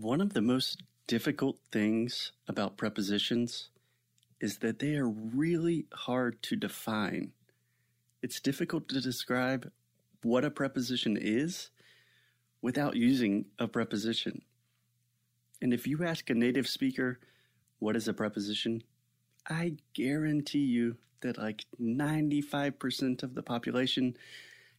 [0.00, 3.68] One of the most difficult things about prepositions
[4.40, 7.32] is that they are really hard to define.
[8.22, 9.70] It's difficult to describe
[10.22, 11.68] what a preposition is
[12.62, 14.40] without using a preposition.
[15.60, 17.20] And if you ask a native speaker,
[17.78, 18.82] what is a preposition?
[19.50, 24.16] I guarantee you that like 95% of the population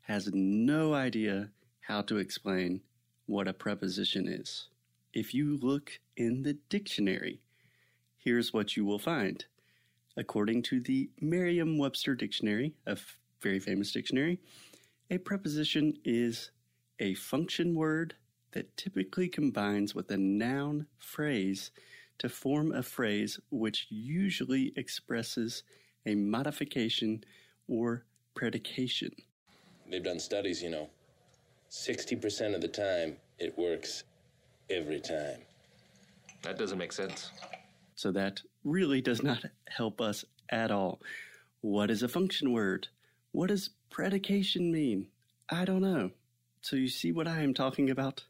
[0.01, 1.51] has no idea
[1.81, 2.81] how to explain
[3.27, 4.65] what a preposition is.
[5.13, 7.41] If you look in the dictionary,
[8.17, 9.43] here's what you will find.
[10.15, 12.97] According to the Merriam Webster Dictionary, a
[13.41, 14.39] very famous dictionary,
[15.09, 16.51] a preposition is
[16.99, 18.15] a function word
[18.53, 21.71] that typically combines with a noun phrase
[22.19, 25.63] to form a phrase which usually expresses
[26.05, 27.21] a modification
[27.67, 29.11] or predication.
[29.89, 30.89] They've done studies, you know.
[31.69, 34.03] 60% of the time, it works
[34.71, 35.39] every time.
[36.43, 37.31] That doesn't make sense.
[37.95, 41.01] So that really does not help us at all.
[41.61, 42.87] What is a function word?
[43.31, 45.07] What does predication mean?
[45.49, 46.11] I don't know.
[46.61, 48.23] So you see what I am talking about?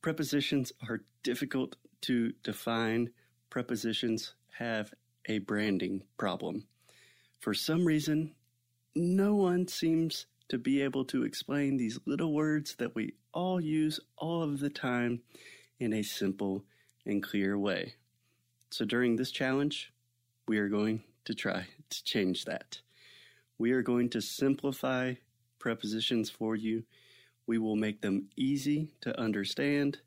[0.00, 3.10] Prepositions are difficult to define.
[3.50, 4.92] Prepositions have
[5.26, 6.64] a branding problem.
[7.40, 8.34] For some reason,
[8.94, 13.98] no one seems to be able to explain these little words that we all use
[14.16, 15.20] all of the time
[15.78, 16.64] in a simple
[17.06, 17.94] and clear way.
[18.70, 19.92] So during this challenge,
[20.48, 22.80] we are going to try to change that.
[23.58, 25.14] We are going to simplify
[25.58, 26.84] prepositions for you.
[27.46, 29.98] We will make them easy to understand.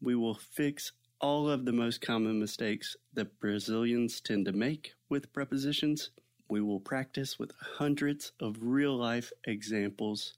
[0.00, 5.32] We will fix all of the most common mistakes that Brazilians tend to make with
[5.32, 6.10] prepositions.
[6.48, 10.34] We will practice with hundreds of real life examples.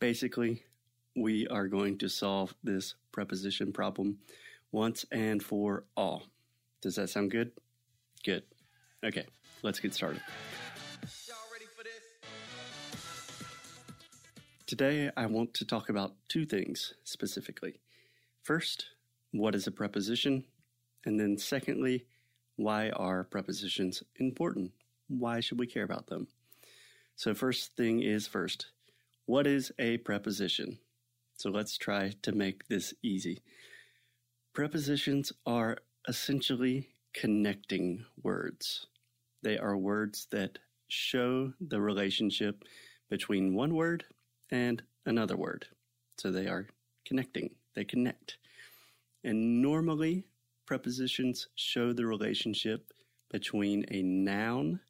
[0.00, 0.64] Basically,
[1.16, 4.18] we are going to solve this preposition problem
[4.72, 6.24] once and for all.
[6.82, 7.52] Does that sound good?
[8.24, 8.42] Good.
[9.04, 9.26] Okay,
[9.62, 10.20] let's get started.
[11.28, 12.02] Y'all ready for this?
[14.66, 17.80] Today, I want to talk about two things specifically.
[18.42, 18.86] First,
[19.30, 20.44] what is a preposition?
[21.04, 22.06] And then, secondly,
[22.56, 24.72] why are prepositions important?
[25.08, 26.26] Why should we care about them?
[27.14, 28.66] So, first thing is first,
[29.26, 30.78] what is a preposition?
[31.36, 33.42] So, let's try to make this easy.
[34.54, 38.86] Prepositions are essentially connecting words.
[39.42, 40.58] They are words that
[40.88, 42.64] show the relationship
[43.10, 44.04] between one word
[44.50, 45.66] and another word.
[46.18, 46.68] So they are
[47.06, 48.38] connecting, they connect.
[49.22, 50.24] And normally,
[50.66, 52.92] prepositions show the relationship
[53.30, 54.80] between a noun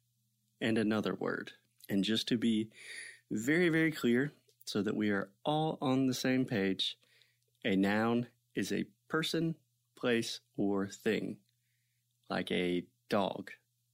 [0.61, 1.51] and another word.
[1.89, 2.69] And just to be
[3.31, 4.33] very, very clear,
[4.65, 6.97] so that we are all on the same page,
[7.63, 9.55] a noun is a person,
[9.97, 11.37] place, or thing.
[12.29, 13.51] Like a dog.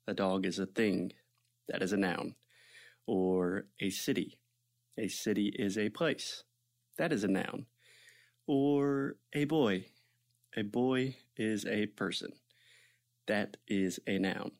[0.07, 1.11] A dog is a thing.
[1.67, 2.35] That is a noun.
[3.05, 4.39] Or a city.
[4.97, 6.43] A city is a place.
[6.97, 7.65] That is a noun.
[8.47, 9.85] Or a boy.
[10.55, 12.31] A boy is a person.
[13.27, 14.51] That is a noun.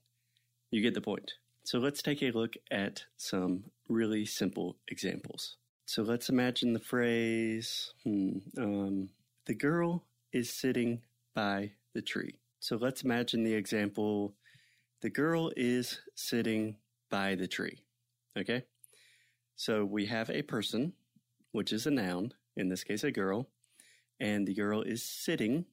[0.70, 1.34] You get the point.
[1.64, 5.58] So let's take a look at some really simple examples.
[5.86, 9.10] So let's imagine the phrase, hmm, um,
[9.46, 11.02] the girl is sitting
[11.34, 12.36] by the tree.
[12.60, 14.34] So let's imagine the example,
[15.02, 16.78] the girl is sitting
[17.10, 17.80] by the tree.
[18.38, 18.64] Okay.
[19.56, 20.94] So we have a person,
[21.52, 23.50] which is a noun, in this case, a girl,
[24.20, 25.66] and the girl is sitting,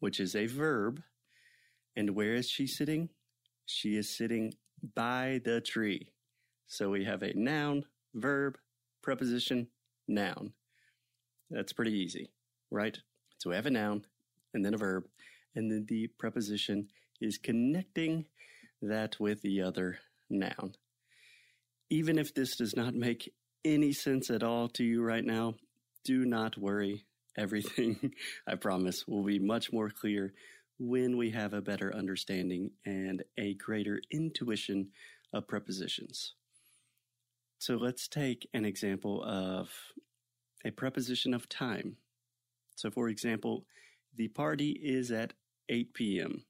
[0.00, 1.02] which is a verb.
[1.96, 3.10] And where is she sitting?
[3.66, 4.54] She is sitting
[4.94, 6.12] by the tree.
[6.66, 7.84] So we have a noun,
[8.14, 8.58] verb,
[9.02, 9.68] preposition,
[10.08, 10.52] noun.
[11.50, 12.30] That's pretty easy,
[12.70, 12.96] right?
[13.38, 14.04] So we have a noun
[14.54, 15.04] and then a verb,
[15.54, 16.88] and then the preposition
[17.20, 18.26] is connecting
[18.82, 20.74] that with the other noun.
[21.90, 23.32] Even if this does not make
[23.64, 25.54] any sense at all to you right now,
[26.04, 27.04] do not worry.
[27.36, 28.12] Everything,
[28.48, 30.32] I promise, will be much more clear
[30.78, 34.88] when we have a better understanding and a greater intuition
[35.32, 36.34] of prepositions.
[37.60, 39.68] So let's take an example of
[40.64, 41.98] a preposition of time.
[42.74, 43.66] So, for example,
[44.16, 45.34] the party is at
[45.68, 46.44] 8 p.m.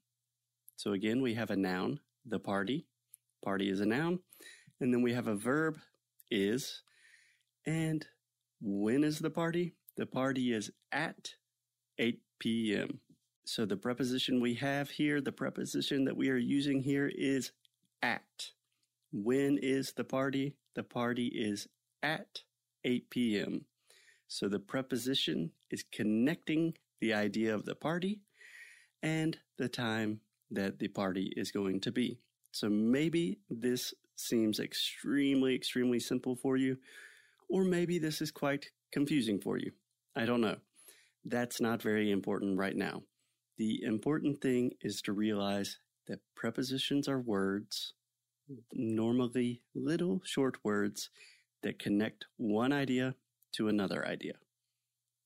[0.77, 2.85] So, again, we have a noun, the party.
[3.43, 4.19] Party is a noun.
[4.79, 5.79] And then we have a verb,
[6.31, 6.81] is.
[7.67, 8.05] And
[8.61, 9.73] when is the party?
[9.97, 11.33] The party is at
[11.99, 13.01] 8 p.m.
[13.43, 17.51] So, the preposition we have here, the preposition that we are using here is
[18.01, 18.51] at.
[19.11, 20.55] When is the party?
[20.75, 21.67] The party is
[22.01, 22.41] at
[22.83, 23.65] 8 p.m.
[24.27, 28.21] So the preposition is connecting the idea of the party,
[29.03, 30.21] and the time
[30.51, 32.19] that the party is going to be.
[32.51, 36.77] So maybe this seems extremely, extremely simple for you,
[37.49, 39.71] or maybe this is quite confusing for you.
[40.15, 40.57] I don't know.
[41.25, 43.03] That's not very important right now.
[43.57, 47.93] The important thing is to realize that prepositions are words,
[48.73, 51.09] normally little short words
[51.63, 53.15] that connect one idea
[53.53, 54.33] to another idea.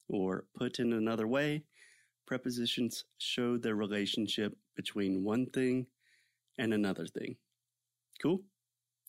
[0.07, 1.63] Or put in another way,
[2.25, 5.87] prepositions show the relationship between one thing
[6.57, 7.37] and another thing.
[8.21, 8.41] Cool?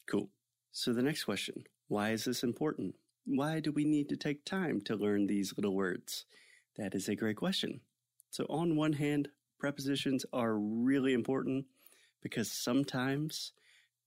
[0.08, 0.30] Cool.
[0.72, 2.94] So the next question why is this important?
[3.26, 6.24] Why do we need to take time to learn these little words?
[6.76, 7.80] That is a great question.
[8.30, 11.66] So, on one hand, prepositions are really important
[12.22, 13.52] because sometimes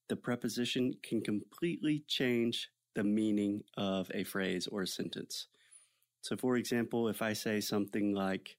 [0.09, 5.47] the preposition can completely change the meaning of a phrase or a sentence.
[6.21, 8.57] So, for example, if I say something like,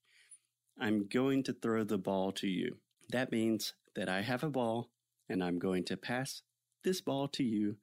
[0.80, 2.76] I'm going to throw the ball to you,
[3.10, 4.88] that means that I have a ball
[5.28, 6.42] and I'm going to pass
[6.82, 7.76] this ball to you,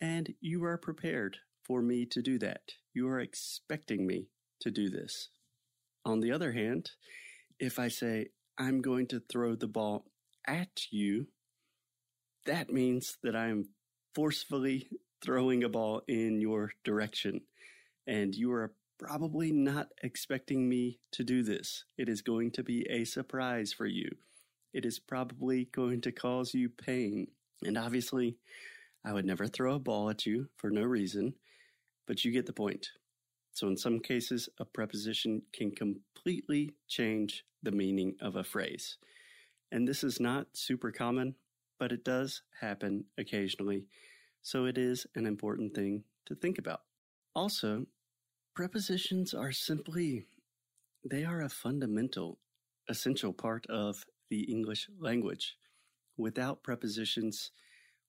[0.00, 2.72] and you are prepared for me to do that.
[2.92, 4.28] You are expecting me
[4.60, 5.30] to do this.
[6.04, 6.90] On the other hand,
[7.58, 10.04] if I say, I'm going to throw the ball
[10.46, 11.28] at you,
[12.46, 13.68] that means that I am
[14.14, 14.88] forcefully
[15.22, 17.42] throwing a ball in your direction.
[18.06, 21.84] And you are probably not expecting me to do this.
[21.98, 24.10] It is going to be a surprise for you.
[24.72, 27.28] It is probably going to cause you pain.
[27.62, 28.36] And obviously,
[29.04, 31.34] I would never throw a ball at you for no reason,
[32.06, 32.90] but you get the point.
[33.52, 38.98] So, in some cases, a preposition can completely change the meaning of a phrase.
[39.72, 41.34] And this is not super common,
[41.78, 43.86] but it does happen occasionally.
[44.42, 46.82] So, it is an important thing to think about.
[47.34, 47.86] Also,
[48.54, 50.26] prepositions are simply,
[51.04, 52.38] they are a fundamental,
[52.88, 55.56] essential part of the English language.
[56.16, 57.50] Without prepositions,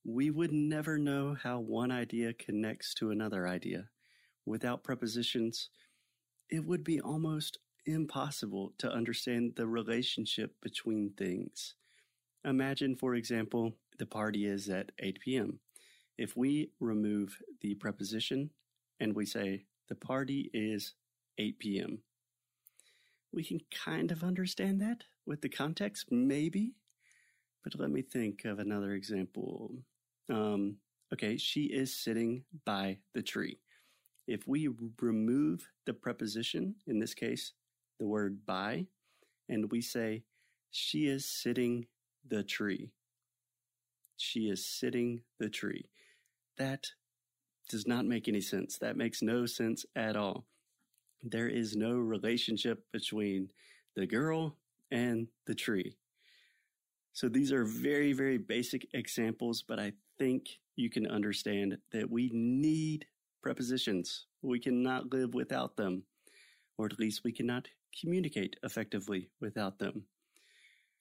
[0.06, 3.90] we would never know how one idea connects to another idea.
[4.46, 5.70] Without prepositions,
[6.50, 11.76] it would be almost impossible to understand the relationship between things.
[12.48, 15.60] Imagine, for example, the party is at 8 p.m.
[16.18, 18.52] If we remove the preposition
[19.02, 20.94] and we say the party is
[21.38, 22.00] 8 p.m.,
[23.34, 26.72] we can kind of understand that with the context, maybe.
[27.66, 29.74] But let me think of another example.
[30.30, 30.78] Um,
[31.14, 33.60] okay, she is sitting by the tree.
[34.26, 34.70] If we
[35.02, 37.52] remove the preposition, in this case,
[38.00, 38.86] the word by,
[39.50, 40.24] and we say,
[40.72, 41.88] she is sitting
[42.30, 42.92] the tree.
[44.18, 45.90] She is sitting the tree.
[46.58, 46.88] That
[47.70, 48.78] does not make any sense.
[48.78, 50.46] That makes no sense at all.
[51.24, 53.50] There is no relationship between
[53.96, 54.56] the girl
[54.92, 55.98] and the tree.
[57.14, 62.30] So these are very, very basic examples, but I think you can understand that we
[62.34, 63.06] need
[63.42, 64.28] prepositions.
[64.42, 66.04] We cannot live without them,
[66.78, 67.68] or at least we cannot
[68.00, 70.04] communicate effectively without them.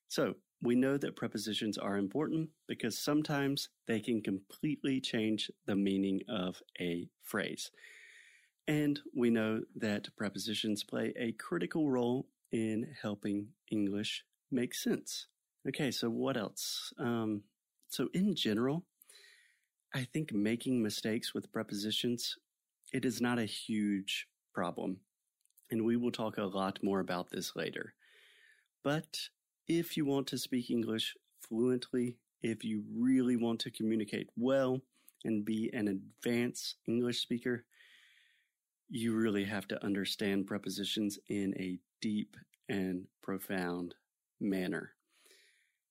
[0.08, 6.20] So we know that prepositions are important because sometimes they can completely change the meaning
[6.28, 7.70] of a phrase.
[8.68, 15.26] And we know that prepositions play a critical role in helping English make sense.
[15.68, 16.92] Okay, so what else?
[16.98, 17.42] Um,
[17.88, 18.84] so in general,
[19.94, 22.36] I think making mistakes with prepositions,
[22.92, 24.98] it is not a huge problem.
[25.70, 27.94] And we will talk a lot more about this later.
[28.84, 29.18] But
[29.68, 34.80] if you want to speak English fluently, if you really want to communicate well
[35.24, 37.64] and be an advanced English speaker,
[38.88, 42.36] you really have to understand prepositions in a deep
[42.68, 43.94] and profound
[44.40, 44.92] manner.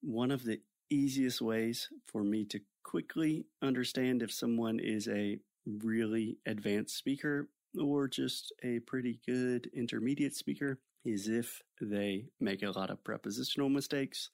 [0.01, 5.39] One of the easiest ways for me to quickly understand if someone is a
[5.83, 7.49] really advanced speaker
[7.81, 13.69] or just a pretty good intermediate speaker is if they make a lot of prepositional
[13.69, 14.29] mistakes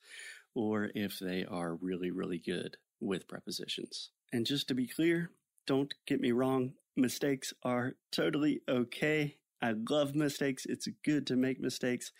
[0.54, 4.10] or if they are really, really good with prepositions.
[4.32, 5.30] And just to be clear,
[5.66, 9.36] don't get me wrong, mistakes are totally okay.
[9.60, 10.66] I love mistakes.
[10.66, 12.12] It's good to make mistakes.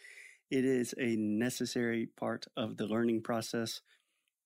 [0.50, 3.80] It is a necessary part of the learning process,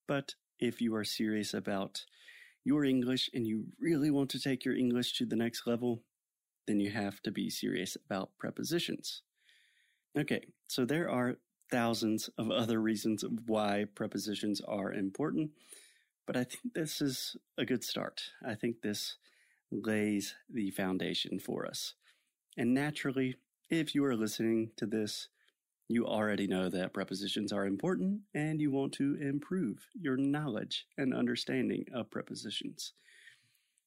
[0.07, 2.05] but if you are serious about
[2.65, 6.03] your English and you really want to take your English to the next level,
[6.67, 9.23] then you have to be serious about prepositions.
[10.19, 11.37] Okay, so there are
[11.71, 15.51] thousands of other reasons why prepositions are important,
[16.27, 18.23] but I think this is a good start.
[18.47, 19.17] I think this
[19.73, 21.95] lays the foundation for us.
[22.57, 23.37] And naturally,
[23.71, 25.29] if you are listening to this
[25.89, 31.15] You already know that prepositions are important and you want to improve your knowledge and
[31.15, 32.95] understanding of prepositions.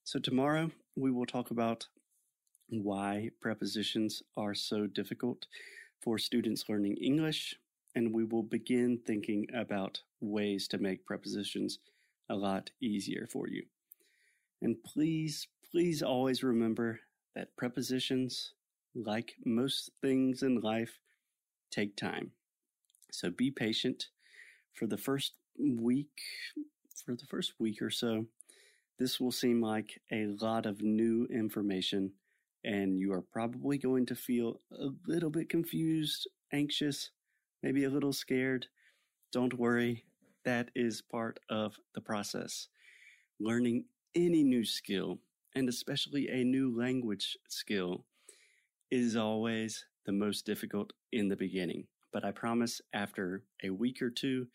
[0.03, 1.87] So, tomorrow we will talk about
[2.69, 5.47] why prepositions are so difficult
[6.01, 7.55] for students learning English,
[7.95, 11.79] and we will begin thinking about ways to make prepositions
[12.29, 13.63] a lot easier for you.
[14.61, 16.99] And please, please always remember
[17.35, 18.53] that prepositions,
[18.95, 20.99] like most things in life,
[21.71, 22.31] take time.
[23.11, 24.07] So be patient
[24.73, 26.21] for the first week,
[27.05, 28.25] for the first week or so.
[28.97, 32.11] This will seem like a lot of new information,
[32.63, 37.11] and you are probably going to feel a little bit confused, anxious,
[37.63, 38.67] maybe a little scared.
[39.31, 40.05] Don't worry,
[40.45, 42.67] that is part of the process.
[43.39, 43.85] Learning
[44.15, 45.19] any new skill,
[45.55, 48.05] and especially a new language skill,
[48.91, 51.85] is always the most difficult in the beginning.
[52.11, 54.47] But I promise after a week or two,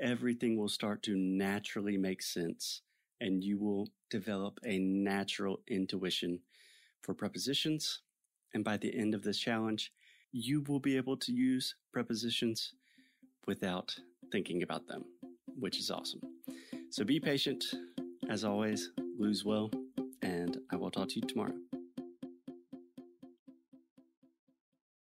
[0.00, 2.82] everything will start to naturally make sense
[3.20, 6.40] and you will develop a natural intuition
[7.02, 8.00] for prepositions.
[8.54, 9.92] And by the end of this challenge,
[10.32, 12.72] you will be able to use prepositions
[13.46, 13.94] without
[14.30, 15.04] thinking about them,
[15.58, 16.20] which is awesome.
[16.90, 17.64] So be patient.
[18.30, 19.70] As always, lose well,
[20.22, 21.54] and I will talk to you tomorrow.